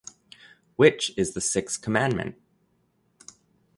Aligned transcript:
Which 0.77 1.11
is 1.15 1.35
the 1.35 1.41
sixth 1.41 1.79
commandment? 1.79 2.35